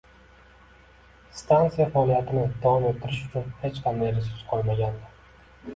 Stansiya 1.41 1.87
faoliyatini 1.97 2.47
davom 2.65 2.89
ettirish 2.93 3.21
uchun 3.29 3.55
hech 3.63 3.79
qanday 3.87 4.15
resurs 4.19 4.45
qolmagandi. 4.53 5.17